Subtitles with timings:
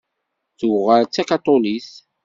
[0.59, 1.89] Tuɣal d takaṭulit.